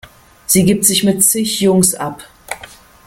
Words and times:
Sie 0.47 0.63
gibt 0.65 0.83
sich 0.83 1.03
mit 1.03 1.21
zig 1.23 1.59
Jungs 1.59 1.93
ab. 1.93 2.27